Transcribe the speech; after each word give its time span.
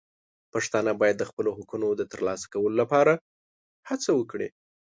پښتانه 0.53 0.91
باید 1.01 1.17
د 1.19 1.23
خپلو 1.29 1.49
حقونو 1.57 1.87
د 1.95 2.01
ترلاسه 2.11 2.45
کولو 2.53 2.75
لپاره 2.81 3.13
هڅه 3.89 4.09
وکړي. 4.19 4.47